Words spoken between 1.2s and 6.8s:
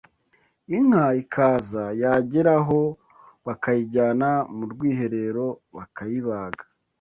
ikaza yagera aho bakayijyana mu rwiherero bakayibaga